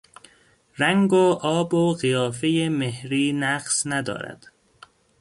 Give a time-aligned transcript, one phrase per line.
[0.77, 4.51] رنگ و آب و قیافهی مهری نقص ندارد.